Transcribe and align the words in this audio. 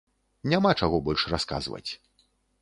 Няма 0.53 0.71
чаго 0.79 0.97
больш 1.09 1.27
расказваць. 1.35 1.87